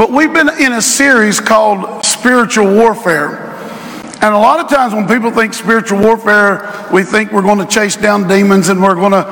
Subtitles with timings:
[0.00, 3.50] But we've been in a series called Spiritual Warfare.
[4.22, 7.66] And a lot of times when people think spiritual warfare, we think we're going to
[7.66, 9.24] chase down demons and we're going to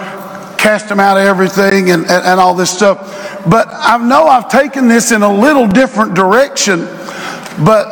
[0.58, 2.98] cast them out of everything and, and, and all this stuff.
[3.48, 6.80] But I know I've taken this in a little different direction.
[7.64, 7.86] But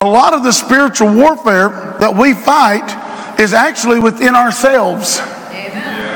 [0.00, 5.18] a lot of the spiritual warfare that we fight is actually within ourselves.
[5.18, 6.14] Amen.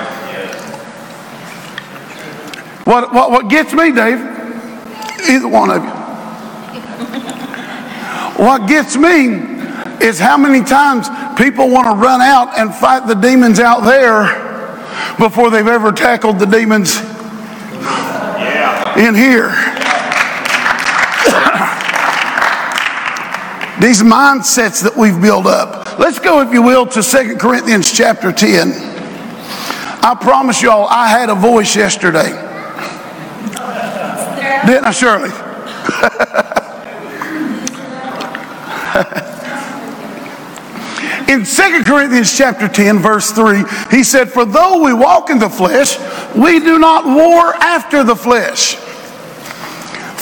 [2.85, 4.42] What, what, what gets me, Dave,
[5.29, 5.91] Either one of you.
[8.43, 9.27] What gets me
[10.05, 11.09] is how many times
[11.39, 14.43] people want to run out and fight the demons out there
[15.19, 16.99] before they've ever tackled the demons
[18.99, 19.49] in here.
[23.81, 25.99] These mindsets that we've built up.
[25.99, 28.73] Let's go, if you will, to Second Corinthians chapter 10.
[30.05, 32.42] I promise y'all, I had a voice yesterday.
[34.67, 35.31] Didn't I, Shirley?
[41.33, 45.49] in 2 Corinthians chapter 10, verse 3, he said, For though we walk in the
[45.49, 45.99] flesh,
[46.37, 48.77] we do not war after the flesh.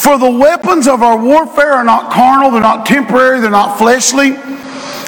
[0.01, 4.37] For the weapons of our warfare are not carnal, they're not temporary, they're not fleshly,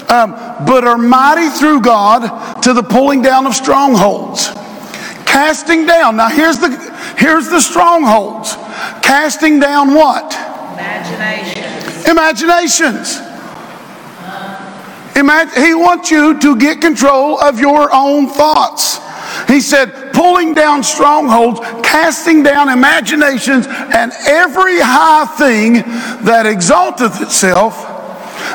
[0.08, 0.33] um,
[0.67, 4.48] but are mighty through God to the pulling down of strongholds.
[5.24, 6.19] Casting down.
[6.19, 6.69] Now here's the
[7.17, 8.55] here's the strongholds.
[9.03, 10.33] Casting down what?
[10.75, 12.08] Imaginations.
[12.08, 13.33] Imaginations.
[15.14, 18.98] Imagine, he wants you to get control of your own thoughts.
[19.47, 25.75] He said, pulling down strongholds, casting down imaginations, and every high thing
[26.25, 27.89] that exalteth itself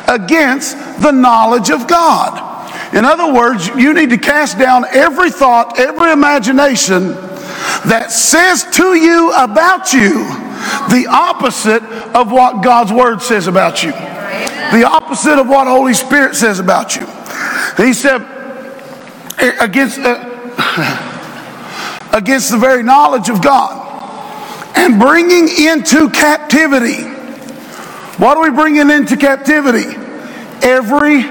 [0.08, 2.44] against the knowledge of God.
[2.94, 7.14] In other words, you need to cast down every thought, every imagination
[7.86, 10.26] that says to you about you
[10.90, 11.84] the opposite
[12.16, 16.96] of what God's Word says about you, the opposite of what Holy Spirit says about
[16.96, 17.06] you.
[17.78, 18.22] He said,
[19.62, 20.24] against, uh,
[22.14, 23.84] against the very knowledge of God
[24.76, 27.04] and bringing into captivity.
[28.18, 29.96] What are we bringing into captivity?
[30.62, 31.24] Every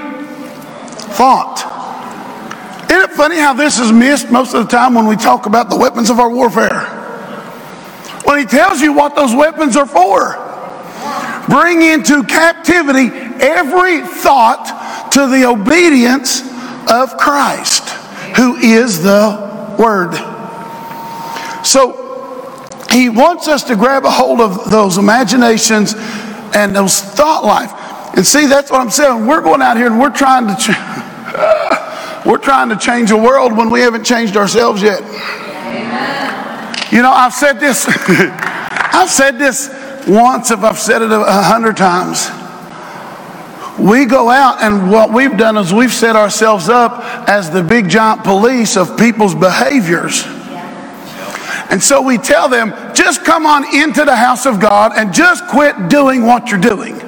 [1.13, 1.56] thought.
[3.17, 6.11] Funny how this is missed most of the time when we talk about the weapons
[6.11, 6.81] of our warfare?
[8.25, 10.35] When he tells you what those weapons are for.
[11.49, 13.07] Bring into captivity
[13.41, 16.41] every thought to the obedience
[16.91, 17.89] of Christ,
[18.35, 20.13] who is the Word.
[21.65, 25.95] So he wants us to grab a hold of those imaginations
[26.53, 27.71] and those thought life.
[28.15, 29.25] And see, that's what I'm saying.
[29.25, 31.77] We're going out here and we're trying to ch-
[32.27, 35.01] we're trying to change the world when we haven't changed ourselves yet.
[35.01, 36.75] Amen.
[36.91, 39.69] You know, I've said this, I've said this
[40.05, 42.29] once, if I've said it a hundred times.
[43.79, 47.87] We go out, and what we've done is we've set ourselves up as the big
[47.87, 50.25] giant police of people's behaviors.
[51.69, 55.47] And so we tell them, just come on into the house of God and just
[55.47, 57.06] quit doing what you're doing.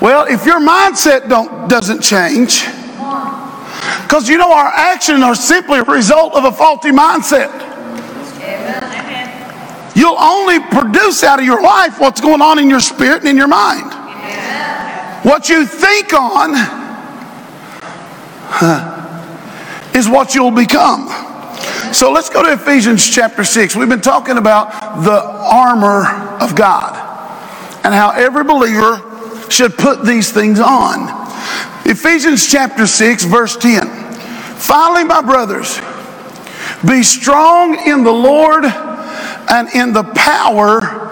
[0.00, 2.64] Well, if your mindset don't, doesn't change,
[4.02, 7.66] because you know, our actions are simply a result of a faulty mindset.
[9.96, 13.36] You'll only produce out of your life what's going on in your spirit and in
[13.36, 13.92] your mind.
[15.24, 16.50] What you think on
[18.50, 21.08] huh, is what you'll become.
[21.92, 23.74] So let's go to Ephesians chapter 6.
[23.74, 26.06] We've been talking about the armor
[26.40, 26.94] of God
[27.84, 29.07] and how every believer
[29.50, 31.08] should put these things on.
[31.84, 33.86] Ephesians chapter 6, verse 10.
[34.56, 35.80] Finally, my brothers,
[36.86, 41.08] be strong in the Lord and in the power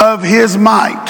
[0.00, 1.04] of his might.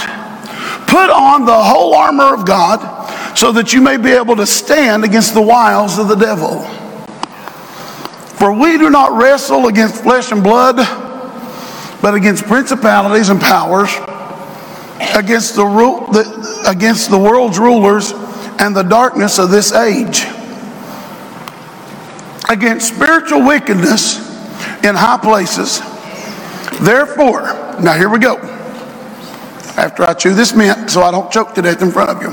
[0.86, 5.04] Put on the whole armor of God so that you may be able to stand
[5.04, 6.62] against the wiles of the devil.
[8.38, 10.76] For we do not wrestle against flesh and blood,
[12.02, 13.90] but against principalities and powers,
[15.14, 18.12] against the, against the world's rulers
[18.58, 20.24] and the darkness of this age,
[22.48, 24.18] against spiritual wickedness
[24.84, 25.80] in high places.
[26.80, 27.42] Therefore,
[27.80, 28.36] now here we go.
[29.76, 32.30] After I chew this mint so I don't choke to death in front of you.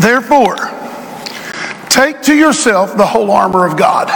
[0.00, 0.56] Therefore,
[1.88, 4.08] take to yourself the whole armor of God,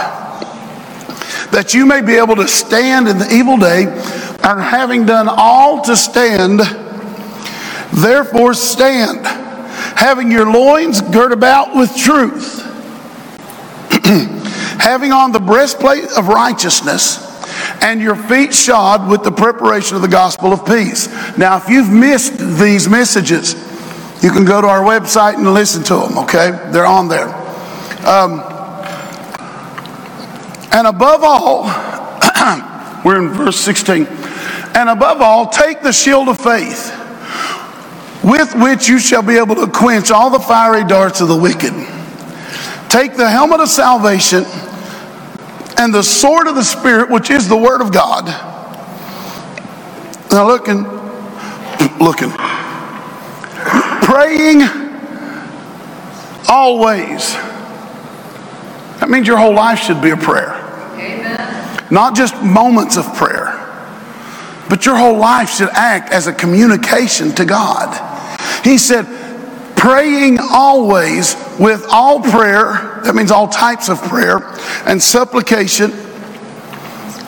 [1.55, 5.81] that you may be able to stand in the evil day and having done all
[5.81, 6.59] to stand,
[7.93, 9.25] therefore stand,
[9.95, 12.59] having your loins girt about with truth,
[14.81, 17.23] having on the breastplate of righteousness
[17.81, 21.07] and your feet shod with the preparation of the gospel of peace.
[21.37, 23.53] Now, if you've missed these messages,
[24.21, 26.51] you can go to our website and listen to them, okay?
[26.73, 27.33] They're on there.
[28.05, 28.54] Um,
[30.75, 31.63] and above all,
[33.05, 34.05] we're in verse 16.
[34.75, 36.91] And above all, take the shield of faith,
[38.21, 41.71] with which you shall be able to quench all the fiery darts of the wicked.
[42.89, 44.43] Take the helmet of salvation
[45.77, 48.25] and the sword of the Spirit, which is the Word of God.
[50.29, 50.83] Now, looking,
[52.01, 52.31] looking,
[54.03, 54.63] praying
[56.49, 57.33] always.
[58.99, 60.64] That means your whole life should be a prayer.
[61.91, 63.61] Not just moments of prayer,
[64.69, 68.01] but your whole life should act as a communication to God.
[68.63, 69.05] He said,
[69.75, 74.39] praying always with all prayer, that means all types of prayer,
[74.85, 75.91] and supplication.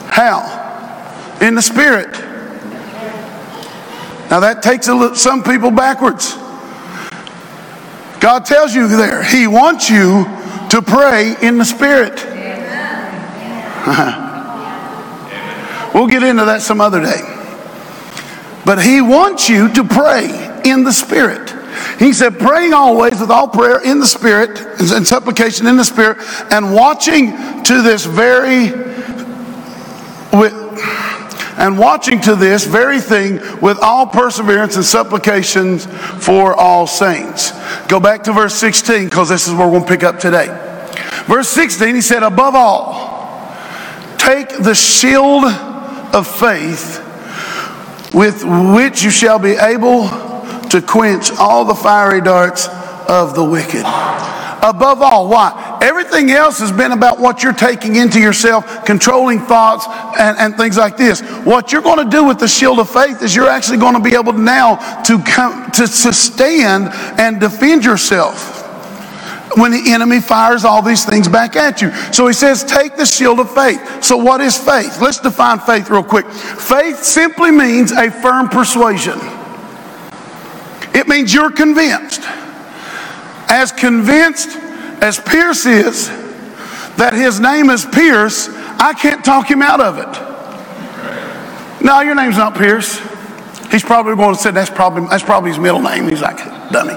[0.08, 1.38] How?
[1.40, 2.10] In the Spirit.
[4.28, 6.34] Now that takes little, some people backwards.
[8.20, 10.24] God tells you there, He wants you
[10.70, 12.24] to pray in the Spirit.
[15.98, 17.20] we'll get into that some other day.
[18.64, 21.54] But He wants you to pray in the Spirit.
[21.98, 26.18] He said, praying always with all prayer in the Spirit and supplication in the Spirit,
[26.52, 27.32] and watching
[27.64, 28.68] to this very
[31.58, 35.86] and watching to this very thing with all perseverance and supplications
[36.24, 37.50] for all saints.
[37.88, 40.46] Go back to verse 16 because this is where we're going to pick up today.
[41.26, 43.48] Verse 16, he said, Above all,
[44.18, 45.44] take the shield
[46.12, 47.04] of faith
[48.14, 48.44] with
[48.74, 50.08] which you shall be able
[50.70, 52.68] to quench all the fiery darts
[53.08, 53.84] of the wicked.
[54.60, 55.78] Above all, why?
[55.80, 59.86] Everything else has been about what you're taking into yourself, controlling thoughts
[60.18, 61.20] and, and things like this.
[61.44, 64.00] What you're going to do with the shield of faith is you're actually going to
[64.00, 66.88] be able now to come to stand
[67.20, 68.57] and defend yourself
[69.56, 71.92] when the enemy fires all these things back at you.
[72.12, 74.04] So he says, take the shield of faith.
[74.04, 75.00] So, what is faith?
[75.00, 76.26] Let's define faith real quick.
[76.30, 79.18] Faith simply means a firm persuasion.
[80.94, 82.22] It means you're convinced.
[83.50, 84.50] As convinced
[85.00, 86.08] as Pierce is
[86.96, 91.84] that his name is Pierce, I can't talk him out of it.
[91.84, 92.98] No, your name's not Pierce.
[93.70, 96.08] He's probably going to say that's probably that's probably his middle name.
[96.08, 96.38] He's like,
[96.70, 96.94] dummy.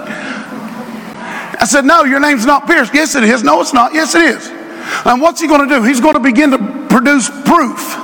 [1.61, 2.89] I said, No, your name's not Pierce.
[2.93, 3.43] Yes, it is.
[3.43, 3.93] No, it's not.
[3.93, 4.47] Yes, it is.
[5.05, 5.83] And what's he going to do?
[5.83, 7.97] He's going to begin to produce proof.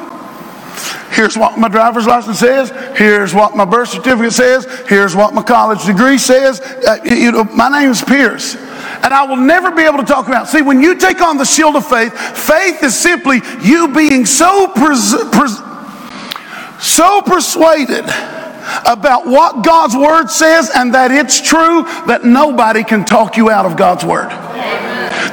[1.11, 2.69] Here's what my driver's license says.
[2.95, 4.65] Here's what my birth certificate says.
[4.87, 6.61] Here's what my college degree says.
[6.61, 8.55] Uh, you know, my name is Pierce.
[8.55, 10.47] And I will never be able to talk about.
[10.47, 14.71] See, when you take on the shield of faith, faith is simply you being so
[16.79, 18.05] so persuaded
[18.85, 23.65] about what God's word says and that it's true that nobody can talk you out
[23.65, 24.31] of God's word.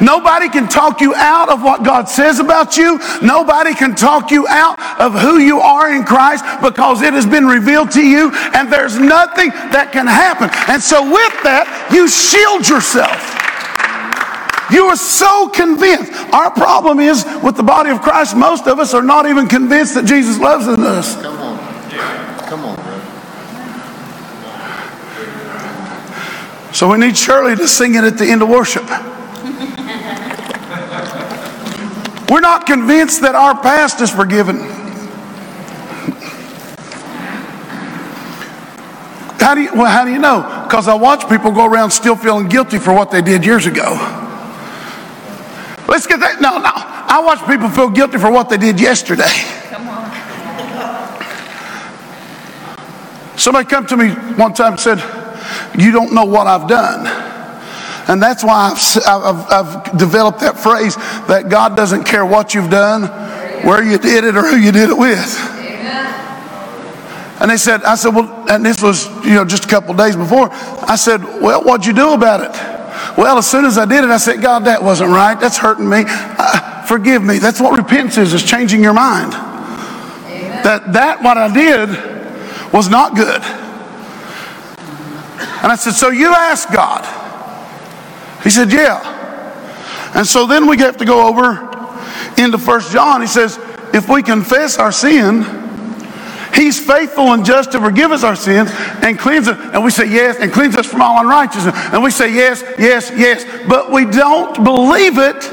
[0.00, 2.98] Nobody can talk you out of what God says about you.
[3.22, 7.46] Nobody can talk you out of who you are in Christ because it has been
[7.46, 10.50] revealed to you and there's nothing that can happen.
[10.68, 13.44] And so, with that, you shield yourself.
[14.70, 16.12] You are so convinced.
[16.32, 19.94] Our problem is with the body of Christ, most of us are not even convinced
[19.94, 21.20] that Jesus loves us.
[21.20, 21.58] Come on.
[21.90, 22.46] Yeah.
[22.48, 22.83] Come on,
[26.74, 28.82] So we need Shirley to sing it at the end of worship.
[32.28, 34.58] We're not convinced that our past is forgiven.
[39.38, 40.64] How do you, well, how do you know?
[40.66, 43.92] Because I watch people go around still feeling guilty for what they did years ago.
[45.86, 46.40] Let's get that.
[46.40, 46.72] No, no.
[46.74, 49.30] I watch people feel guilty for what they did yesterday.
[49.70, 50.10] Come on.
[53.38, 55.23] Somebody come to me one time and said,
[55.76, 57.06] You don't know what I've done.
[58.06, 62.70] And that's why I've, I've, I've, developed that phrase that God doesn't care what you've
[62.70, 63.04] done,
[63.66, 65.52] where you did it, or who you did it with.
[67.40, 70.16] And they said, I said, well, and this was, you know, just a couple days
[70.16, 70.48] before.
[70.52, 73.18] I said, well, what'd you do about it?
[73.18, 75.38] Well, as soon as I did it, I said, God, that wasn't right.
[75.38, 76.04] That's hurting me.
[76.06, 77.38] Uh, forgive me.
[77.38, 79.34] That's what repentance is, is changing your mind.
[79.34, 80.62] Amen.
[80.62, 83.42] That, that, what I did was not good.
[85.64, 87.06] And I said, so you ask God.
[88.42, 89.00] He said, Yeah.
[90.14, 91.52] And so then we have to go over
[92.36, 93.22] into First John.
[93.22, 93.58] He says,
[93.94, 95.42] If we confess our sin,
[96.54, 98.70] He's faithful and just to forgive us our sins
[99.02, 99.58] and cleanse us.
[99.72, 101.74] And we say yes, and cleanse us from all unrighteousness.
[101.74, 103.46] And we say yes, yes, yes.
[103.66, 105.50] But we don't believe it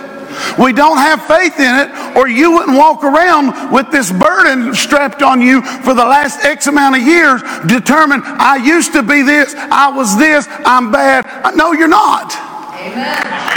[0.60, 5.22] We don't have faith in it, or you wouldn't walk around with this burden strapped
[5.22, 9.54] on you for the last X amount of years, determined, I used to be this,
[9.56, 11.56] I was this, I'm bad.
[11.56, 12.34] No, you're not.
[12.80, 13.52] Amen.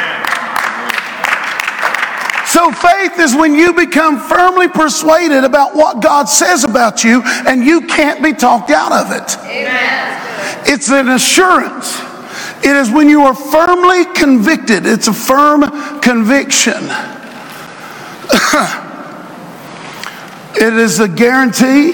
[2.46, 7.64] So faith is when you become firmly persuaded about what God says about you and
[7.64, 9.36] you can't be talked out of it.
[9.40, 10.62] Amen.
[10.64, 12.00] It's an assurance.
[12.64, 14.86] It is when you are firmly convicted.
[14.86, 15.62] It's a firm
[16.00, 16.72] conviction.
[20.56, 21.90] it is a guarantee.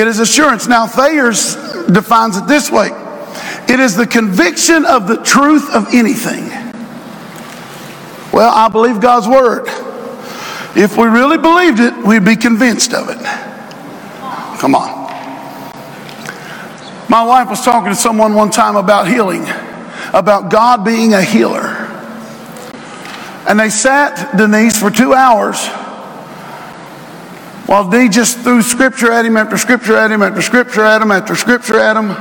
[0.00, 0.66] It is assurance.
[0.66, 1.54] Now, Thayer's
[1.86, 2.90] defines it this way
[3.68, 6.48] it is the conviction of the truth of anything.
[8.32, 9.66] Well, I believe God's word.
[10.76, 13.18] If we really believed it, we'd be convinced of it.
[14.58, 15.09] Come on.
[17.10, 19.42] My wife was talking to someone one time about healing,
[20.14, 21.88] about God being a healer.
[23.48, 25.66] And they sat Denise for two hours
[27.66, 31.10] while Dee just threw scripture at him after scripture at him after scripture at him
[31.10, 32.12] after scripture at him.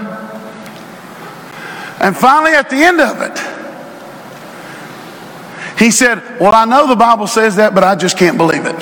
[2.02, 3.38] And finally, at the end of it,
[5.78, 8.82] he said, Well, I know the Bible says that, but I just can't believe it.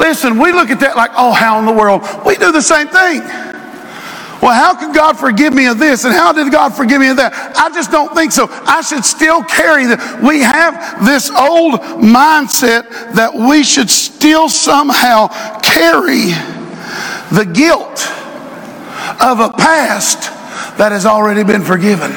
[0.00, 2.00] Listen, we look at that like, oh, how in the world?
[2.24, 3.20] We do the same thing.
[4.40, 6.04] Well, how could God forgive me of this?
[6.04, 7.34] And how did God forgive me of that?
[7.54, 8.48] I just don't think so.
[8.50, 10.22] I should still carry that.
[10.22, 15.28] We have this old mindset that we should still somehow
[15.60, 16.32] carry
[17.30, 18.08] the guilt
[19.20, 20.32] of a past
[20.78, 22.10] that has already been forgiven.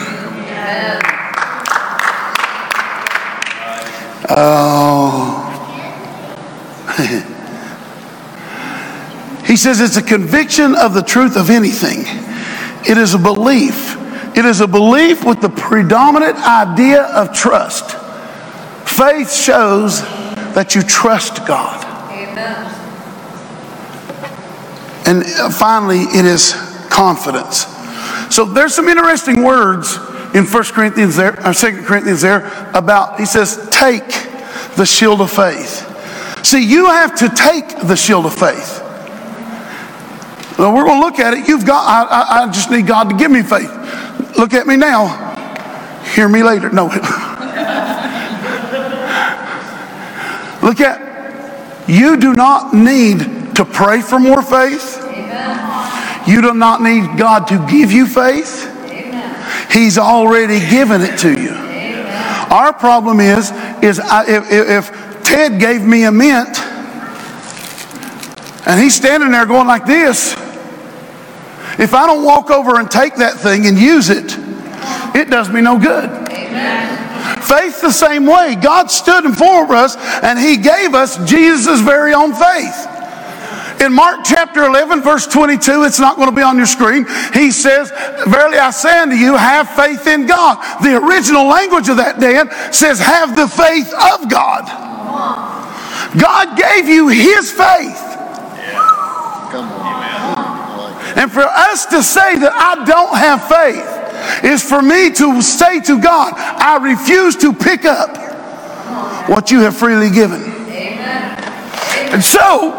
[4.29, 5.41] Oh.
[9.45, 11.99] he says it's a conviction of the truth of anything.
[12.89, 13.97] It is a belief.
[14.35, 17.91] It is a belief with the predominant idea of trust.
[18.87, 20.01] Faith shows
[20.53, 21.83] that you trust God.
[22.11, 22.69] Amen.
[25.05, 26.53] And uh, finally, it is
[26.89, 27.65] confidence.
[28.33, 29.97] So there's some interesting words
[30.33, 34.07] in 1 Corinthians there, or 2 Corinthians there about, he says, take
[34.75, 35.89] the shield of faith.
[36.45, 38.82] See, you have to take the shield of faith.
[40.57, 41.47] Well, we're going to look at it.
[41.47, 43.71] You've got, I, I, I just need God to give me faith.
[44.37, 45.31] Look at me now.
[46.15, 46.69] Hear me later.
[46.69, 46.85] No.
[50.61, 54.99] Look at, you do not need to pray for more faith.
[56.27, 58.69] You do not need God to give you faith.
[59.71, 61.51] He's already given it to you.
[62.49, 66.59] Our problem is, is I, if, if Ted gave me a mint
[68.65, 70.35] and he's standing there going like this,
[71.79, 74.37] if I don't walk over and take that thing and use it,
[75.15, 76.09] it does me no good.
[77.43, 78.55] Faith the same way.
[78.55, 82.89] God stood in for us and he gave us Jesus' very own faith.
[83.81, 87.05] In Mark chapter 11, verse 22, it's not going to be on your screen.
[87.33, 87.91] He says,
[88.27, 90.57] Verily I say unto you, have faith in God.
[90.81, 94.65] The original language of that, Dan, says, Have the faith of God.
[96.17, 97.99] God gave you his faith.
[99.51, 99.93] Come on.
[101.15, 104.03] And for us to say that I don't have faith
[104.43, 108.17] is for me to say to God, I refuse to pick up
[109.29, 110.41] what you have freely given.
[112.13, 112.71] And so,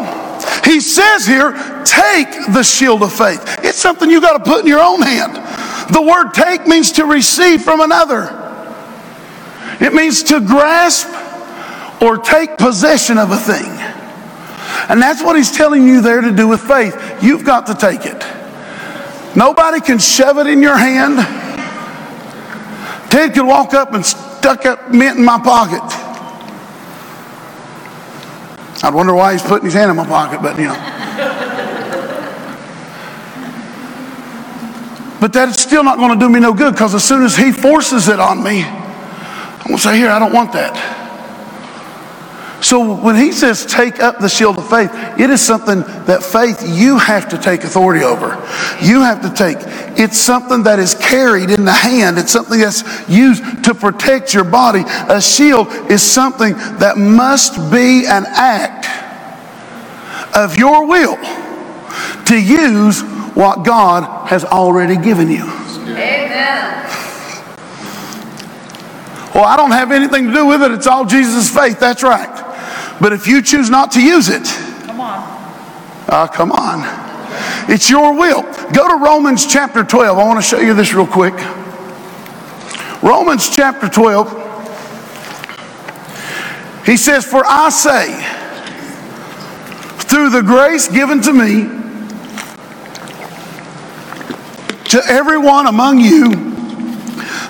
[0.64, 1.52] he says here,
[1.84, 3.42] take the shield of faith.
[3.62, 5.36] It's something you got to put in your own hand.
[5.92, 8.40] The word take means to receive from another,
[9.80, 11.08] it means to grasp
[12.00, 13.73] or take possession of a thing.
[14.88, 17.22] And that's what he's telling you there to do with faith.
[17.22, 18.22] You've got to take it.
[19.36, 21.18] Nobody can shove it in your hand.
[23.10, 25.82] Ted could walk up and stuck up mint in my pocket.
[28.84, 30.90] I'd wonder why he's putting his hand in my pocket, but you know.
[35.20, 37.50] But that's still not going to do me no good because as soon as he
[37.50, 41.03] forces it on me, I'm going to say, Here, I don't want that.
[42.64, 44.90] So when he says take up the shield of faith,
[45.20, 48.28] it is something that faith you have to take authority over.
[48.80, 49.58] You have to take.
[49.98, 52.16] It's something that is carried in the hand.
[52.16, 54.82] It's something that's used to protect your body.
[55.10, 58.86] A shield is something that must be an act
[60.34, 61.18] of your will
[62.24, 63.02] to use
[63.34, 65.44] what God has already given you.
[65.44, 66.90] Amen.
[69.34, 70.70] Well, I don't have anything to do with it.
[70.70, 71.78] It's all Jesus' faith.
[71.78, 72.33] That's right.
[73.00, 74.44] But if you choose not to use it,
[74.86, 75.18] Come on.
[76.08, 76.82] ah, come on.
[77.68, 78.42] It's your will.
[78.72, 80.18] Go to Romans chapter 12.
[80.18, 81.34] I want to show you this real quick.
[83.02, 84.42] Romans chapter 12.
[86.86, 88.12] He says, For I say,
[90.04, 91.64] through the grace given to me,
[94.90, 96.28] to everyone among you,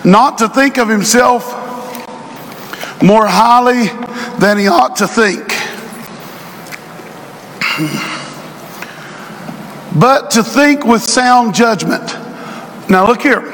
[0.05, 1.45] not to think of himself
[3.05, 3.89] more highly
[4.39, 5.47] than he ought to think,
[9.95, 12.17] but to think with sound judgment.
[12.89, 13.53] Now, look here.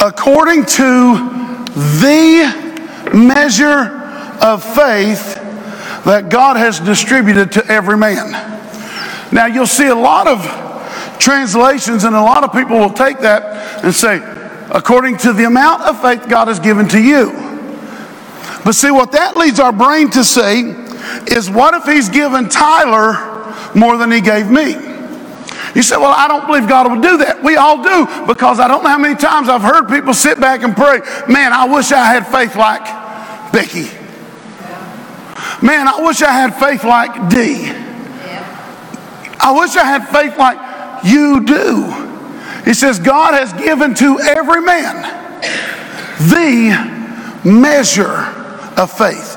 [0.00, 1.14] According to
[1.74, 4.00] the measure
[4.40, 5.34] of faith
[6.04, 8.32] that God has distributed to every man.
[9.30, 10.40] Now, you'll see a lot of
[11.18, 14.20] translations, and a lot of people will take that and say,
[14.70, 17.51] according to the amount of faith God has given to you.
[18.64, 20.60] But see, what that leads our brain to say
[21.26, 24.92] is, what if He's given Tyler more than He gave me?
[25.74, 27.42] You say, Well, I don't believe God will do that.
[27.42, 30.62] We all do because I don't know how many times I've heard people sit back
[30.62, 32.84] and pray, Man, I wish I had faith like
[33.52, 33.88] Becky.
[35.64, 37.70] Man, I wish I had faith like D.
[39.44, 41.90] I wish I had faith like you do.
[42.64, 45.02] He says, God has given to every man
[46.28, 48.21] the measure
[48.76, 49.36] of faith.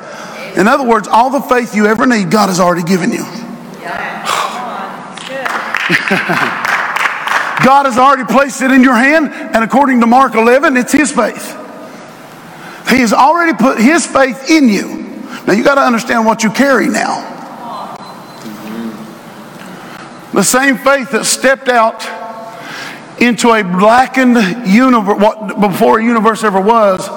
[0.58, 3.26] In other words, all the faith you ever need, God has already given you.
[7.66, 11.12] God has already placed it in your hand, and according to Mark 11, it's His
[11.12, 11.52] faith.
[12.90, 15.04] He has already put His faith in you.
[15.46, 17.32] Now you got to understand what you carry now.
[20.34, 22.06] The same faith that stepped out
[23.22, 27.08] into a blackened universe, what, before a universe ever was,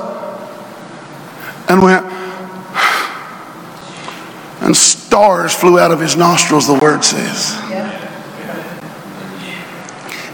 [1.69, 2.05] and went,
[4.63, 7.57] and stars flew out of his nostrils, the word says.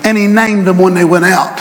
[0.04, 1.60] And he named them when they went out.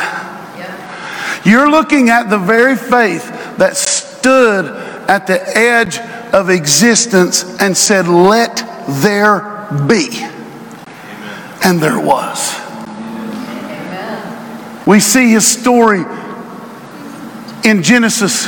[1.46, 4.66] You're looking at the very faith that stood
[5.10, 6.00] at the edge
[6.34, 8.58] of existence and said, Let
[9.02, 10.10] there be.
[11.64, 12.60] And there was.
[14.86, 16.04] We see his story
[17.64, 18.48] in Genesis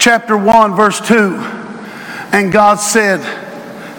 [0.00, 1.36] chapter 1, verse 2.
[2.32, 3.20] And God said,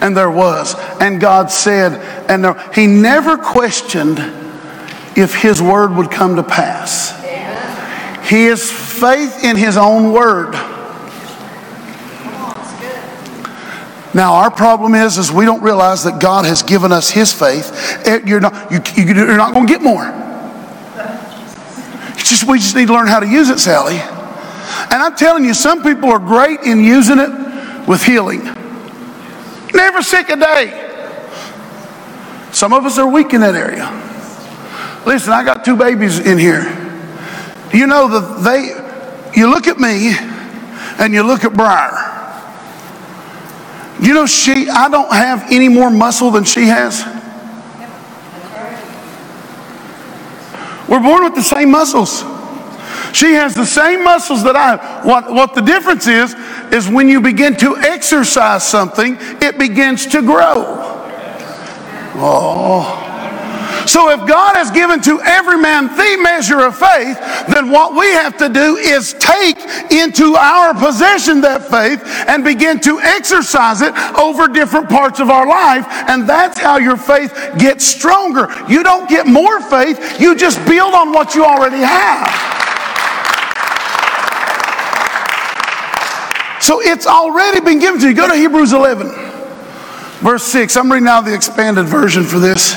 [0.02, 0.74] and there was.
[1.00, 1.94] And God said,
[2.28, 2.70] and there.
[2.74, 4.18] He never questioned
[5.16, 7.18] if his word would come to pass.
[8.28, 10.54] His faith in his own word
[14.14, 17.72] Now, our problem is, is we don't realize that God has given us His faith.
[18.06, 20.04] Eh, you're not, you, you're not going to get more.
[22.12, 24.00] It's just, we just need to learn how to use it, Sally.
[24.90, 28.44] And I'm telling you, some people are great in using it with healing.
[29.74, 30.78] Never sick a day.
[32.52, 33.88] Some of us are weak in that area.
[35.06, 36.62] Listen, I got two babies in here.
[37.72, 40.14] You know that they, you look at me
[40.98, 42.10] and you look at Briar.
[44.00, 47.04] You know, she, I don't have any more muscle than she has.
[50.88, 52.22] We're born with the same muscles.
[53.12, 55.04] She has the same muscles that I have.
[55.04, 56.34] What, what the difference is,
[56.72, 60.90] is when you begin to exercise something, it begins to grow.
[62.14, 63.02] Oh.
[63.86, 68.06] So if God has given to every man the measure of faith, then what we
[68.12, 69.58] have to do is take
[69.90, 75.46] into our possession that faith and begin to exercise it over different parts of our
[75.46, 75.86] life.
[76.08, 78.48] And that's how your faith gets stronger.
[78.68, 82.51] You don't get more faith, you just build on what you already have.
[86.62, 88.14] So it's already been given to you.
[88.14, 89.08] Go to Hebrews 11,
[90.20, 90.76] verse 6.
[90.76, 92.74] I'm reading now the expanded version for this.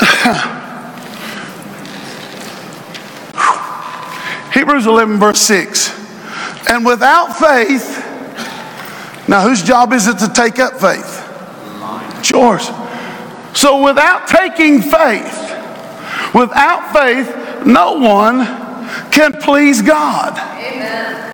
[4.54, 6.70] Hebrews 11, verse 6.
[6.70, 7.98] And without faith,
[9.28, 11.22] now whose job is it to take up faith?
[12.18, 12.70] It's yours.
[13.52, 15.34] So without taking faith,
[16.32, 18.69] without faith, no one
[19.10, 20.38] can please God.
[20.38, 21.30] Amen.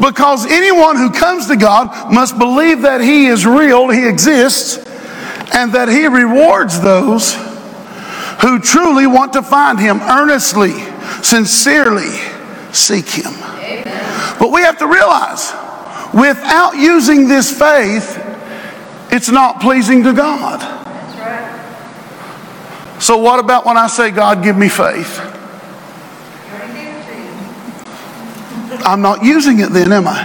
[0.00, 4.78] Because anyone who comes to God must believe that He is real, He exists,
[5.54, 7.34] and that He rewards those
[8.40, 10.72] who truly want to find Him earnestly,
[11.22, 12.10] sincerely
[12.72, 13.32] seek Him.
[13.34, 14.36] Amen.
[14.38, 15.52] But we have to realize
[16.12, 18.18] without using this faith,
[19.10, 20.81] it's not pleasing to God.
[23.02, 25.18] So, what about when I say, God, give me faith?
[28.86, 30.22] I'm not using it then, am I?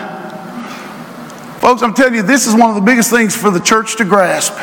[1.60, 4.06] Folks, I'm telling you, this is one of the biggest things for the church to
[4.06, 4.54] grasp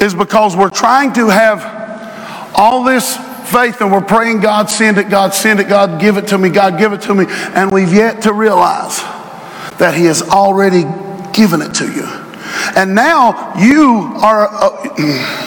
[0.00, 3.18] is because we're trying to have all this
[3.52, 6.48] faith and we're praying, God, send it, God, send it, God, give it to me,
[6.48, 7.26] God, give it to me.
[7.28, 8.96] And we've yet to realize
[9.76, 10.84] that He has already
[11.34, 12.06] given it to you.
[12.74, 14.94] And now you are, uh,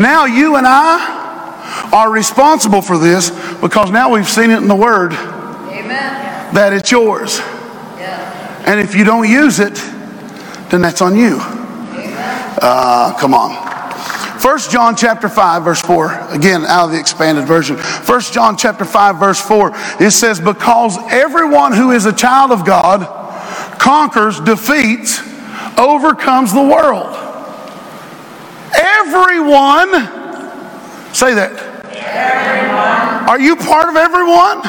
[0.00, 4.74] now you and I are responsible for this because now we've seen it in the
[4.74, 6.54] Word Amen.
[6.54, 7.38] that it's yours.
[7.38, 8.64] Yeah.
[8.66, 9.74] And if you don't use it,
[10.70, 11.38] then that's on you.
[12.62, 13.70] Uh, come on.
[14.40, 18.86] 1 John chapter 5 verse 4 again out of the expanded version 1 John chapter
[18.86, 23.06] 5 verse 4 it says because everyone who is a child of God
[23.78, 25.20] conquers defeats
[25.78, 27.19] overcomes the world
[29.00, 29.92] everyone.
[31.14, 31.52] Say that.
[31.84, 33.28] Everyone.
[33.28, 34.62] are you part of everyone?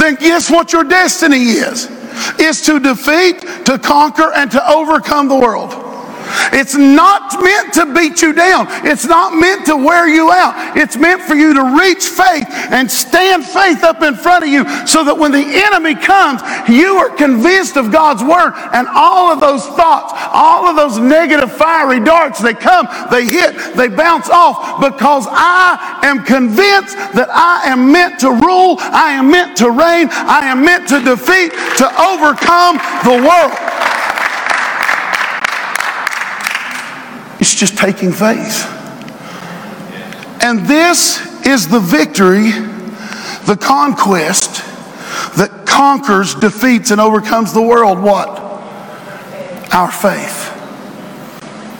[0.00, 1.90] Then guess what your destiny is?
[2.38, 5.87] Is to defeat to conquer and to overcome the world
[6.52, 8.66] it's not meant to beat you down.
[8.86, 10.76] It's not meant to wear you out.
[10.76, 14.64] It's meant for you to reach faith and stand faith up in front of you
[14.86, 19.40] so that when the enemy comes, you are convinced of God's word and all of
[19.40, 24.80] those thoughts, all of those negative fiery darts, they come, they hit, they bounce off
[24.80, 30.08] because I am convinced that I am meant to rule, I am meant to reign,
[30.10, 33.52] I am meant to defeat, to overcome the world.
[37.40, 38.66] It's just taking faith.
[40.42, 42.50] And this is the victory,
[43.46, 44.64] the conquest
[45.36, 48.00] that conquers, defeats, and overcomes the world.
[48.00, 48.28] What?
[49.72, 50.54] Our faith.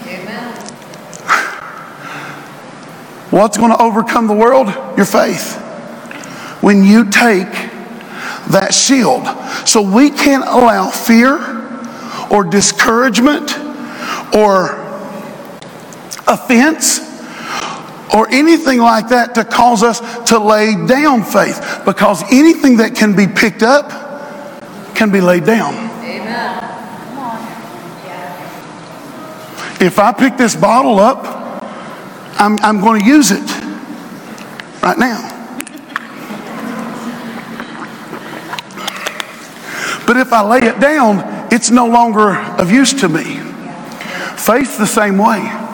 [0.07, 0.55] Amen.
[3.31, 4.69] What's going to overcome the world?
[4.97, 5.57] Your faith.
[6.61, 7.51] When you take
[8.51, 9.27] that shield.
[9.69, 11.39] So we can't allow fear
[12.31, 13.57] or discouragement
[14.35, 14.88] or
[16.29, 17.01] offense
[18.15, 23.15] or anything like that to cause us to lay down faith because anything that can
[23.15, 23.91] be picked up
[24.95, 25.89] can be laid down.
[29.81, 31.25] If I pick this bottle up,
[32.41, 33.49] I'm, I'm going to use it
[34.83, 35.35] right now.
[40.05, 43.41] But if I lay it down, it's no longer of use to me.
[44.37, 45.68] Faith's the same way.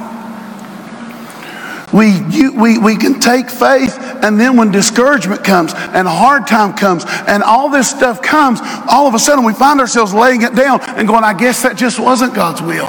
[1.95, 6.45] We, you, we, we can take faith, and then when discouragement comes and a hard
[6.45, 8.59] time comes and all this stuff comes,
[8.91, 11.77] all of a sudden we find ourselves laying it down and going, I guess that
[11.77, 12.89] just wasn't God's will.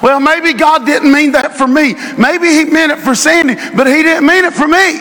[0.00, 1.94] Well, maybe God didn't mean that for me.
[2.16, 5.00] Maybe He meant it for Sandy, but He didn't mean it for me.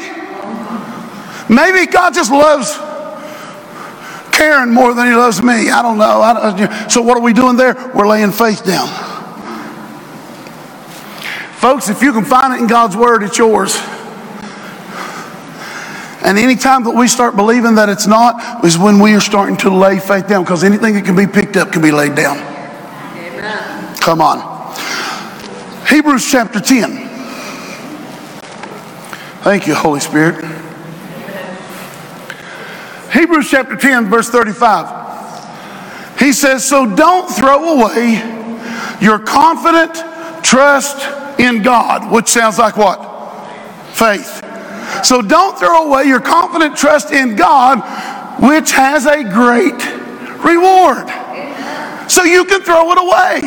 [1.47, 2.75] Maybe God just loves
[4.35, 5.69] Karen more than He loves me.
[5.69, 6.21] I don't know.
[6.21, 7.75] I don't, so, what are we doing there?
[7.93, 9.08] We're laying faith down.
[11.59, 13.75] Folks, if you can find it in God's Word, it's yours.
[16.23, 19.69] And anytime that we start believing that it's not, is when we are starting to
[19.69, 22.37] lay faith down, because anything that can be picked up can be laid down.
[22.37, 23.95] Amen.
[23.97, 24.73] Come on.
[25.85, 27.09] Hebrews chapter 10.
[29.43, 30.45] Thank you, Holy Spirit.
[33.11, 36.19] Hebrews chapter 10, verse 35.
[36.19, 38.13] He says, So don't throw away
[39.01, 39.93] your confident
[40.41, 42.97] trust in God, which sounds like what?
[43.93, 44.43] Faith.
[45.03, 47.79] So don't throw away your confident trust in God,
[48.41, 49.79] which has a great
[50.43, 51.07] reward.
[52.09, 53.41] So you can throw it away.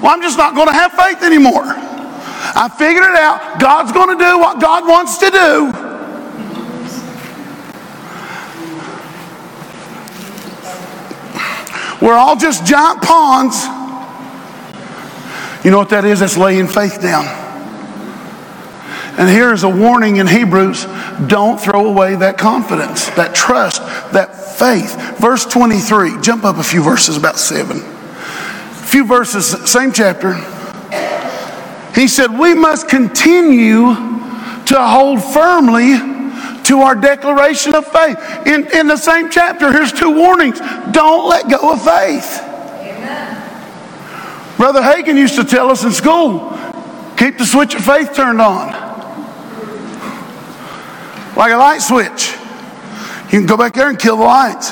[0.00, 1.64] Well, I'm just not going to have faith anymore.
[1.66, 3.60] I figured it out.
[3.60, 5.72] God's going to do what God wants to do.
[12.04, 13.66] We're all just giant pawns
[15.64, 16.20] you know what that is?
[16.20, 17.26] That's laying faith down.
[19.18, 20.86] And here is a warning in Hebrews
[21.26, 25.18] don't throw away that confidence, that trust, that faith.
[25.18, 27.78] Verse 23, jump up a few verses, about seven.
[27.78, 30.34] A few verses, same chapter.
[31.94, 35.98] He said, We must continue to hold firmly
[36.64, 38.16] to our declaration of faith.
[38.46, 40.60] In, in the same chapter, here's two warnings
[40.92, 42.49] don't let go of faith.
[44.60, 46.50] Brother Hagin used to tell us in school
[47.16, 48.68] keep the switch of faith turned on.
[51.34, 52.32] Like a light switch.
[53.32, 54.70] You can go back there and kill the lights.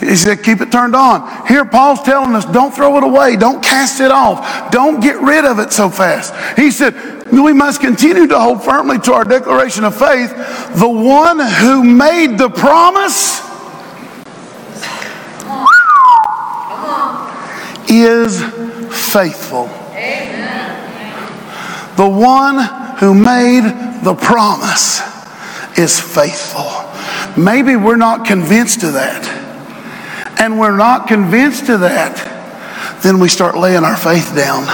[0.00, 1.46] He said, keep it turned on.
[1.46, 3.36] Here, Paul's telling us, don't throw it away.
[3.36, 4.70] Don't cast it off.
[4.70, 6.32] Don't get rid of it so fast.
[6.58, 6.94] He said,
[7.30, 10.30] we must continue to hold firmly to our declaration of faith.
[10.76, 13.42] The one who made the promise
[17.90, 18.71] is
[19.12, 19.68] faithful.
[19.90, 21.96] Amen.
[21.96, 22.58] The one
[22.98, 23.62] who made
[24.02, 25.00] the promise
[25.78, 26.70] is faithful.
[27.36, 29.28] Maybe we're not convinced of that.
[30.40, 34.64] And we're not convinced of that, then we start laying our faith down.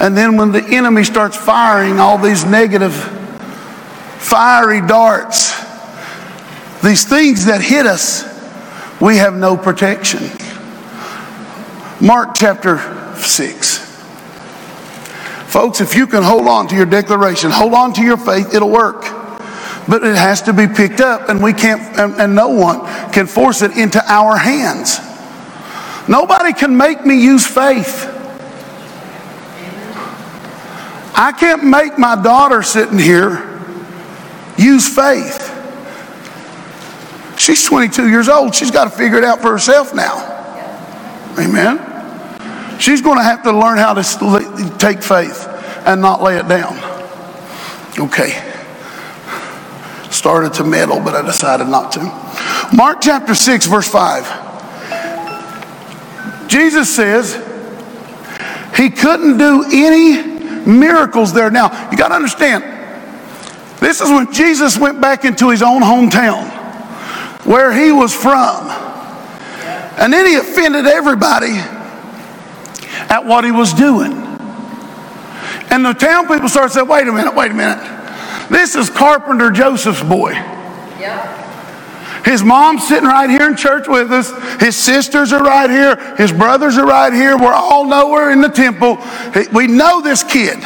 [0.00, 2.94] And then when the enemy starts firing all these negative,
[4.18, 5.54] fiery darts,
[6.82, 8.24] these things that hit us,
[9.00, 10.30] we have no protection.
[12.00, 12.76] Mark chapter
[13.24, 13.78] 6.
[15.46, 18.70] Folks, if you can hold on to your declaration, hold on to your faith, it'll
[18.70, 19.02] work.
[19.88, 22.80] But it has to be picked up, and we can't, and, and no one
[23.12, 24.98] can force it into our hands.
[26.08, 28.12] Nobody can make me use faith.
[31.14, 33.58] I can't make my daughter sitting here
[34.58, 35.52] use faith.
[37.38, 38.54] She's 22 years old.
[38.54, 40.16] She's got to figure it out for herself now.
[41.38, 41.85] Amen.
[42.78, 45.46] She's going to have to learn how to take faith
[45.86, 46.76] and not lay it down.
[47.98, 48.42] Okay.
[50.10, 52.00] Started to meddle, but I decided not to.
[52.76, 56.48] Mark chapter 6, verse 5.
[56.48, 57.34] Jesus says
[58.76, 60.22] he couldn't do any
[60.66, 61.50] miracles there.
[61.50, 62.62] Now, you got to understand,
[63.80, 66.50] this is when Jesus went back into his own hometown
[67.46, 68.68] where he was from.
[69.98, 71.58] And then he offended everybody
[73.16, 74.12] at what he was doing.
[75.70, 77.80] And the town people started saying, wait a minute, wait a minute.
[78.50, 80.32] This is Carpenter Joseph's boy.
[80.32, 82.26] Yep.
[82.26, 84.30] His mom's sitting right here in church with us.
[84.60, 86.16] His sisters are right here.
[86.16, 87.38] His brothers are right here.
[87.38, 88.98] We're all nowhere in the temple.
[89.52, 90.58] We know this kid.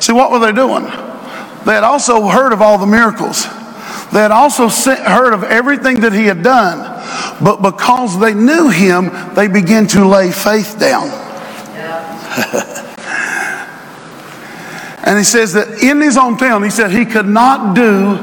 [0.00, 0.84] See, what were they doing?
[1.64, 3.46] They had also heard of all the miracles.
[4.14, 6.78] They had also heard of everything that he had done.
[7.42, 11.08] But because they knew him, they began to lay faith down.
[15.04, 18.14] and he says that in his hometown, he said he could not do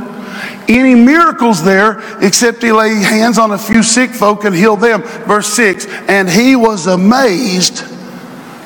[0.70, 5.02] any miracles there except he laid hands on a few sick folk and healed them.
[5.02, 7.84] Verse 6 And he was amazed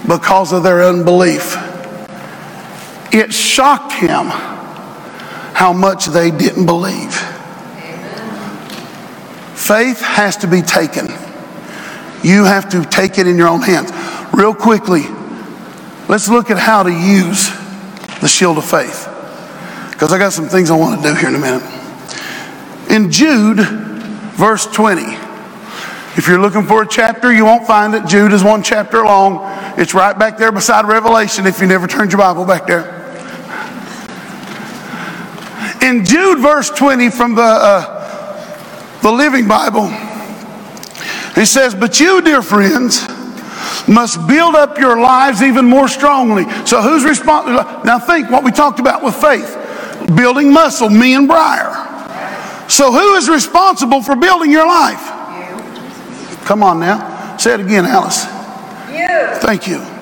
[0.07, 1.55] because of their unbelief.
[3.11, 4.29] It shocked him
[5.55, 7.13] how much they didn't believe.
[9.55, 11.07] Faith has to be taken.
[12.21, 13.89] You have to take it in your own hands.
[14.33, 15.03] Real quickly,
[16.09, 17.49] let's look at how to use
[18.19, 19.07] the shield of faith.
[19.91, 21.63] Because I got some things I want to do here in a minute.
[22.91, 23.61] In Jude,
[24.35, 25.03] verse 20,
[26.17, 28.05] if you're looking for a chapter, you won't find it.
[28.07, 29.39] Jude is one chapter long.
[29.79, 32.94] It's right back there beside Revelation if you never turned your Bible back there.
[35.95, 39.87] In Jude, verse 20 from the, uh, the Living Bible,
[41.35, 43.07] he says, But you, dear friends,
[43.87, 46.43] must build up your lives even more strongly.
[46.65, 47.63] So, who's responsible?
[47.85, 49.61] Now, think what we talked about with faith
[50.17, 52.67] building muscle, me and Briar.
[52.67, 54.99] So, who is responsible for building your life?
[54.99, 56.37] You.
[56.45, 57.37] Come on now.
[57.37, 58.25] Say it again, Alice.
[58.91, 59.39] You.
[59.39, 59.94] Thank you.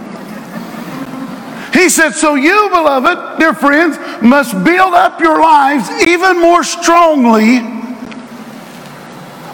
[1.74, 7.58] He said, So you, beloved, dear friends, must build up your lives even more strongly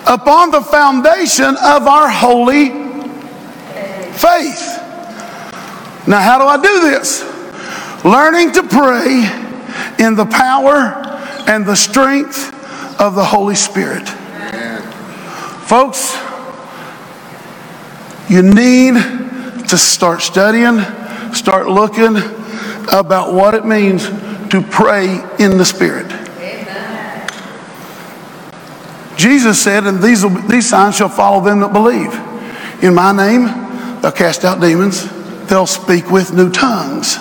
[0.05, 2.69] upon the foundation of our holy
[4.13, 4.77] faith.
[6.07, 7.23] Now, how do I do this?
[8.03, 9.29] Learning to pray
[9.99, 10.93] in the power
[11.47, 12.53] and the strength
[12.99, 14.09] of the Holy Spirit.
[15.67, 16.17] Folks,
[18.29, 18.95] you need
[19.69, 20.77] to start studying,
[21.33, 22.17] start looking
[22.91, 24.07] about what it means
[24.51, 26.07] to pray in the Spirit.
[29.17, 32.13] Jesus said, and these, will, these signs shall follow them that believe.
[32.83, 35.07] In my name, they'll cast out demons,
[35.47, 37.17] they'll speak with new tongues.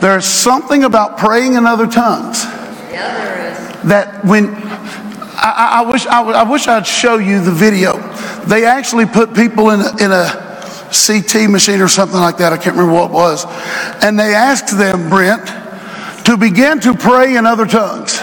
[0.00, 2.44] There's something about praying in other tongues
[2.90, 4.48] Yeah, that when
[5.34, 7.98] I, I, I wish I, would- I wish I'd show you the video.
[8.46, 10.49] They actually put people in a, in a
[10.90, 12.52] CT machine or something like that.
[12.52, 13.44] I can't remember what it was,
[14.02, 15.46] and they asked them, Brent,
[16.26, 18.20] to begin to pray in other tongues,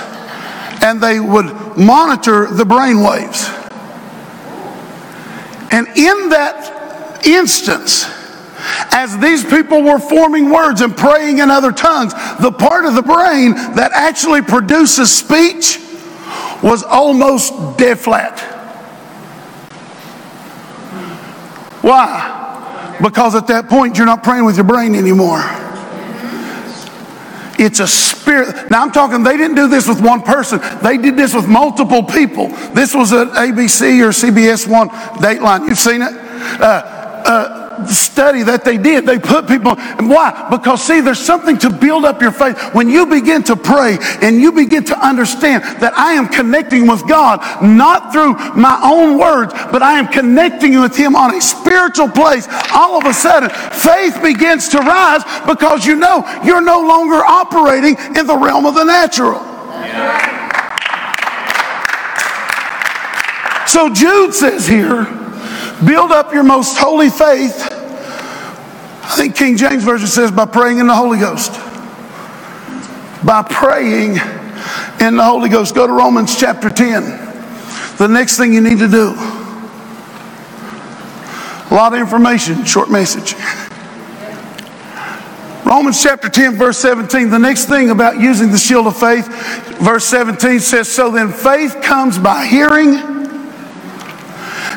[0.81, 3.49] and they would monitor the brain waves.
[5.71, 8.05] And in that instance,
[8.91, 13.01] as these people were forming words and praying in other tongues, the part of the
[13.01, 15.79] brain that actually produces speech
[16.63, 18.39] was almost dead flat.
[21.81, 22.46] Why?
[23.01, 25.41] Because at that point, you're not praying with your brain anymore.
[27.59, 28.69] It's a spirit.
[28.69, 30.59] Now I'm talking, they didn't do this with one person.
[30.83, 32.49] They did this with multiple people.
[32.73, 35.67] This was at ABC or CBS One Dateline.
[35.67, 36.13] You've seen it?
[36.61, 36.63] Uh,
[37.25, 39.05] uh, study that they did.
[39.05, 40.47] They put people, why?
[40.49, 42.57] Because see, there's something to build up your faith.
[42.73, 47.07] When you begin to pray and you begin to understand that I am connecting with
[47.07, 52.09] God, not through my own words, but I am connecting with Him on a spiritual
[52.09, 57.15] place, all of a sudden faith begins to rise because you know you're no longer
[57.15, 59.39] operating in the realm of the natural.
[63.67, 65.26] So Jude says here,
[65.85, 67.67] build up your most holy faith.
[69.03, 71.53] I think King James Version says by praying in the Holy Ghost.
[73.25, 74.17] By praying
[74.99, 75.75] in the Holy Ghost.
[75.75, 77.03] Go to Romans chapter 10.
[77.97, 79.13] The next thing you need to do.
[81.69, 83.35] A lot of information, short message.
[85.65, 87.29] Romans chapter 10, verse 17.
[87.29, 89.27] The next thing about using the shield of faith,
[89.79, 93.26] verse 17 says, So then faith comes by hearing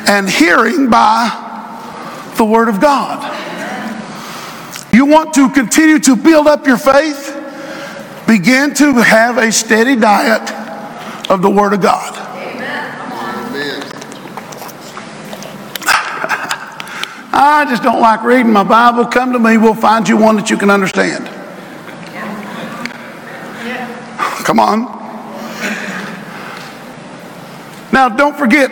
[0.08, 1.28] and hearing by
[2.36, 3.36] the Word of God.
[4.92, 7.36] You want to continue to build up your faith?
[8.26, 10.50] Begin to have a steady diet
[11.30, 12.16] of the Word of God.
[12.36, 13.82] Amen.
[17.32, 19.06] I just don't like reading my Bible.
[19.06, 21.26] Come to me, we'll find you one that you can understand.
[24.44, 24.98] Come on.
[27.92, 28.70] Now, don't forget,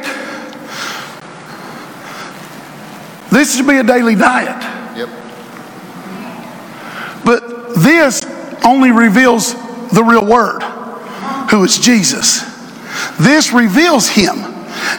[3.49, 4.61] this should be a daily diet.
[4.95, 5.09] Yep.
[7.25, 8.23] But this
[8.63, 9.55] only reveals
[9.91, 10.61] the real word,
[11.51, 12.43] who is Jesus.
[13.19, 14.37] This reveals him.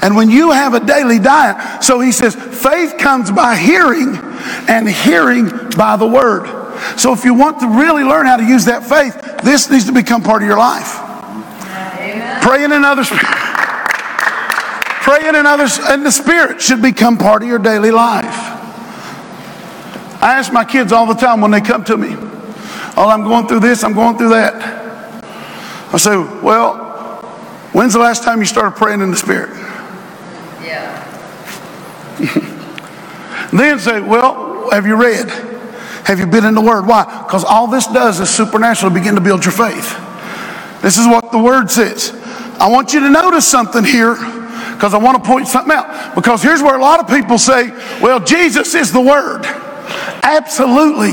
[0.01, 4.17] And when you have a daily diet, so he says, faith comes by hearing,
[4.67, 6.47] and hearing by the word.
[6.97, 9.91] So if you want to really learn how to use that faith, this needs to
[9.91, 10.95] become part of your life.
[12.41, 13.12] Praying in others.
[15.10, 18.28] Praying in others in the spirit should become part of your daily life.
[20.22, 22.10] I ask my kids all the time when they come to me,
[22.95, 25.24] Oh, I'm going through this, I'm going through that.
[25.91, 27.24] I say, Well,
[27.72, 29.50] when's the last time you started praying in the Spirit?
[30.62, 31.04] Yeah.
[33.52, 35.28] Then say, Well, have you read?
[36.06, 36.86] Have you been in the Word?
[36.86, 37.24] Why?
[37.26, 39.89] Because all this does is supernaturally begin to build your faith.
[40.84, 42.12] This is what the Word says.
[42.60, 44.15] I want you to notice something here
[44.79, 46.15] because I want to point something out.
[46.15, 47.69] Because here's where a lot of people say,
[48.01, 49.43] Well, Jesus is the Word.
[50.23, 51.11] Absolutely.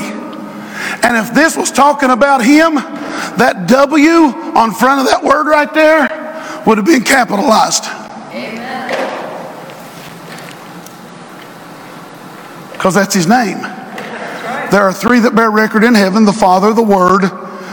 [1.02, 5.72] And if this was talking about him, that W on front of that word right
[5.74, 7.86] there would have been capitalized.
[8.32, 8.90] Amen.
[12.72, 13.62] Because that's his name.
[14.70, 17.22] There are three that bear record in heaven the Father, the Word,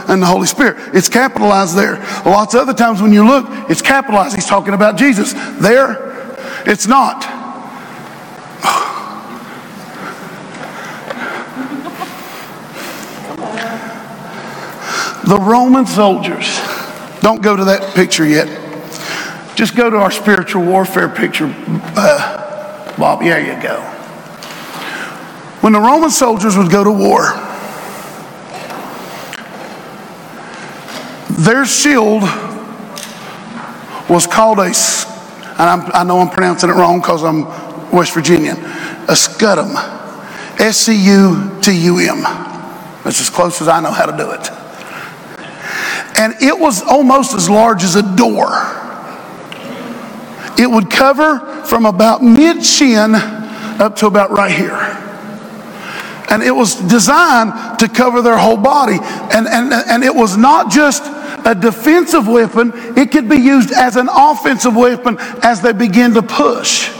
[0.08, 0.94] and the Holy Spirit.
[0.94, 1.96] It's capitalized there.
[2.24, 4.34] Lots of other times when you look, it's capitalized.
[4.34, 5.32] He's talking about Jesus.
[5.58, 6.36] There,
[6.66, 7.22] it's not.
[15.24, 16.60] The Roman soldiers,
[17.22, 18.46] don't go to that picture yet.
[19.54, 21.46] Just go to our spiritual warfare picture,
[21.96, 23.20] uh, Bob.
[23.20, 23.80] There you go.
[25.62, 27.32] When the Roman soldiers would go to war,
[31.30, 32.22] their shield
[34.08, 37.44] was called a, and I'm, I know I'm pronouncing it wrong because I'm
[37.90, 40.02] West Virginian, a scutum.
[40.58, 42.22] S C U T U M.
[43.02, 44.50] That's as close as I know how to do it.
[46.16, 48.48] And it was almost as large as a door.
[50.56, 55.00] It would cover from about mid shin up to about right here.
[56.30, 58.98] And it was designed to cover their whole body.
[59.34, 61.02] And, and, and it was not just
[61.44, 66.22] a defensive weapon, it could be used as an offensive weapon as they begin to
[66.22, 66.90] push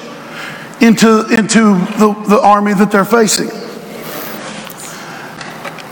[0.81, 3.51] into, into the, the army that they're facing.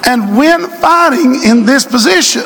[0.05, 2.45] And when fighting in this position,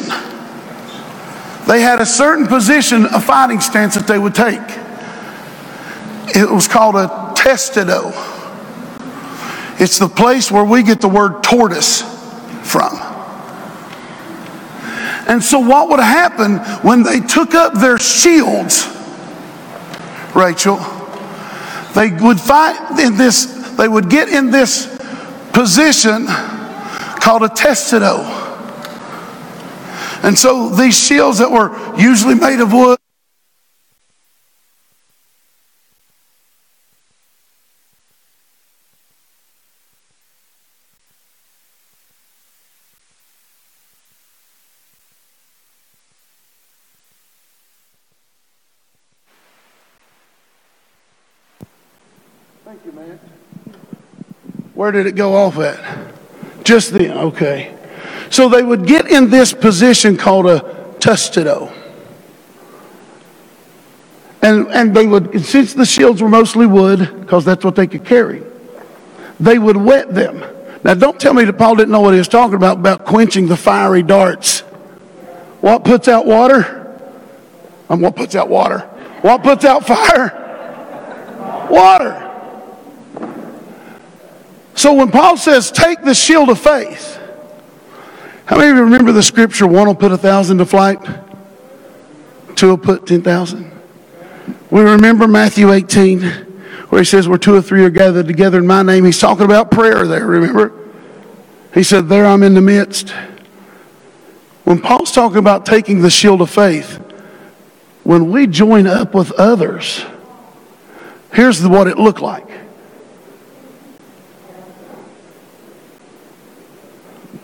[1.66, 4.60] they had a certain position, a fighting stance that they would take.
[6.36, 8.12] It was called a testado.
[9.80, 12.02] It's the place where we get the word tortoise
[12.62, 13.05] from.
[15.26, 18.86] And so, what would happen when they took up their shields,
[20.34, 20.76] Rachel?
[21.94, 23.46] They would fight in this,
[23.76, 24.86] they would get in this
[25.52, 28.22] position called a testado.
[30.22, 32.98] And so, these shields that were usually made of wood,
[54.74, 56.14] Where did it go off at?
[56.64, 57.74] Just then, okay.
[58.30, 60.60] So they would get in this position called a
[60.98, 61.72] testado.
[64.42, 68.04] And, and they would, since the shields were mostly wood, because that's what they could
[68.04, 68.42] carry,
[69.40, 70.44] they would wet them.
[70.84, 73.48] Now, don't tell me that Paul didn't know what he was talking about, about quenching
[73.48, 74.60] the fiery darts.
[75.60, 76.82] What puts out water?
[77.88, 78.80] I'm what puts out water?
[79.22, 80.42] What puts out fire?
[81.70, 82.25] Water.
[84.76, 87.18] So when Paul says, take the shield of faith,
[88.44, 90.98] how many of you remember the scripture, one will put a thousand to flight,
[92.54, 93.72] two will put 10,000?
[94.70, 96.20] We remember Matthew 18,
[96.90, 99.06] where he says, where two or three are gathered together in my name.
[99.06, 100.72] He's talking about prayer there, remember?
[101.72, 103.14] He said, there I'm in the midst.
[104.64, 106.96] When Paul's talking about taking the shield of faith,
[108.04, 110.04] when we join up with others,
[111.32, 112.46] here's what it looked like.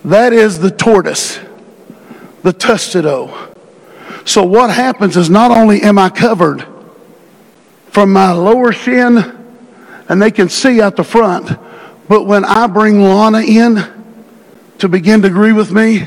[0.04, 1.38] That is the tortoise,
[2.42, 3.54] the testado.
[4.24, 6.66] So what happens is not only am I covered
[7.86, 9.18] from my lower shin
[10.08, 11.50] and they can see out the front,
[12.08, 13.84] but when I bring Lana in
[14.78, 16.04] to begin to agree with me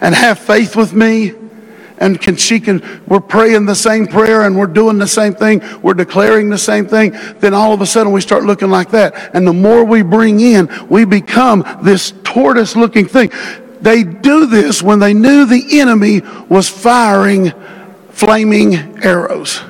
[0.00, 1.32] and have faith with me,
[1.98, 5.62] and can she can we're praying the same prayer and we're doing the same thing
[5.80, 9.30] we're declaring the same thing then all of a sudden we start looking like that
[9.34, 13.30] and the more we bring in we become this tortoise looking thing.
[13.80, 17.52] They do this when they knew the enemy was firing
[18.10, 18.74] flaming
[19.04, 19.60] arrows.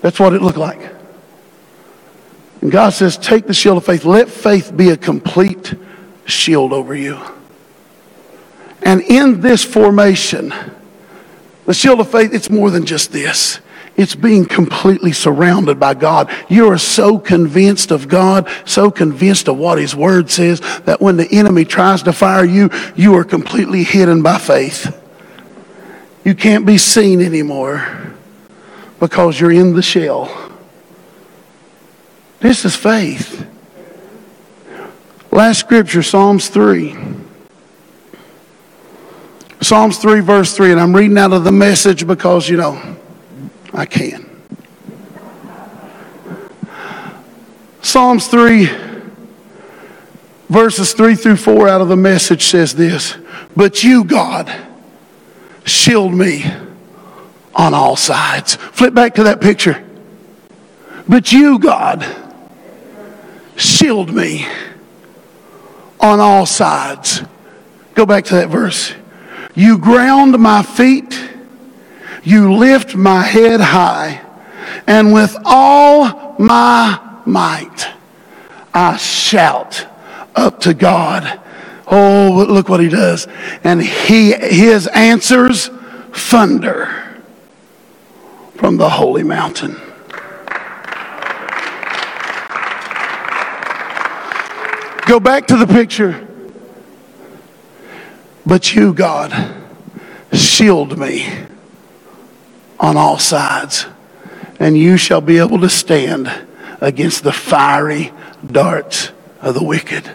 [0.00, 0.80] That's what it looked like.
[2.62, 4.04] And god says take the shield of faith.
[4.04, 5.74] Let faith be a complete
[6.24, 7.20] shield over you.
[8.82, 10.54] And in this formation,
[11.66, 13.60] the shield of faith, it's more than just this.
[13.96, 16.30] It's being completely surrounded by God.
[16.48, 21.16] You are so convinced of God, so convinced of what His Word says, that when
[21.16, 25.02] the enemy tries to fire you, you are completely hidden by faith.
[26.24, 28.12] You can't be seen anymore
[29.00, 30.52] because you're in the shell.
[32.40, 33.46] This is faith.
[35.30, 36.96] Last scripture, Psalms 3.
[39.62, 42.96] Psalms 3, verse 3, and I'm reading out of the message because, you know,
[43.76, 44.28] I can.
[47.82, 48.68] Psalms 3,
[50.48, 53.16] verses 3 through 4 out of the message says this
[53.54, 54.52] But you, God,
[55.64, 56.50] shield me
[57.54, 58.56] on all sides.
[58.56, 59.84] Flip back to that picture.
[61.06, 62.04] But you, God,
[63.56, 64.46] shield me
[66.00, 67.22] on all sides.
[67.94, 68.94] Go back to that verse.
[69.54, 71.35] You ground my feet.
[72.26, 74.20] You lift my head high.
[74.84, 77.86] And with all my might,
[78.74, 79.86] I shout
[80.34, 81.38] up to God.
[81.86, 83.28] Oh, look what he does.
[83.62, 85.70] And he, his answers
[86.12, 87.22] thunder
[88.56, 89.76] from the holy mountain.
[95.06, 96.26] Go back to the picture.
[98.44, 99.54] But you, God,
[100.32, 101.46] shield me
[102.78, 103.86] on all sides,
[104.58, 106.30] and you shall be able to stand
[106.80, 108.12] against the fiery
[108.44, 109.10] darts
[109.40, 110.10] of the wicked.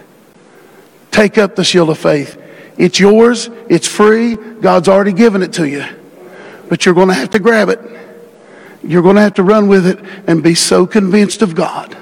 [1.12, 2.42] Take up the shield of faith.
[2.78, 5.86] It's yours, it's free, God's already given it to you.
[6.70, 7.80] But you're going to have to grab it.
[8.84, 11.96] You're going to have to run with it and be so convinced of God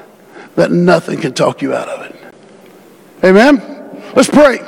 [0.56, 2.16] that nothing can talk you out of it.
[3.24, 3.62] Amen?
[4.16, 4.60] Let's pray.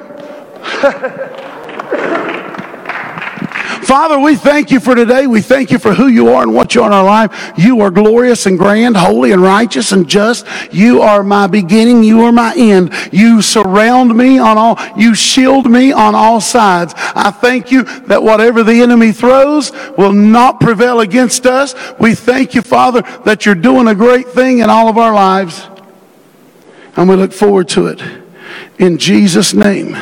[3.92, 5.28] Father, we thank you for today.
[5.28, 7.52] We thank you for who you are and what you are in our life.
[7.58, 10.48] You are glorious and grand, holy and righteous and just.
[10.72, 12.02] You are my beginning.
[12.02, 12.94] You are my end.
[13.12, 16.94] You surround me on all, you shield me on all sides.
[16.96, 21.76] I thank you that whatever the enemy throws will not prevail against us.
[22.00, 25.68] We thank you, Father, that you're doing a great thing in all of our lives.
[26.96, 28.02] And we look forward to it.
[28.80, 29.96] In Jesus' name.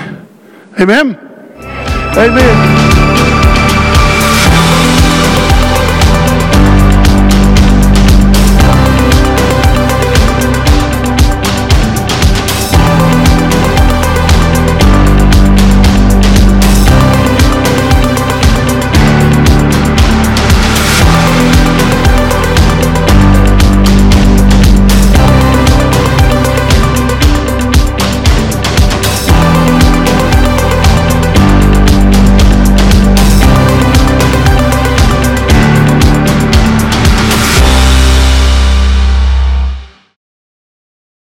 [0.79, 1.17] Amen.
[2.15, 2.98] Amen.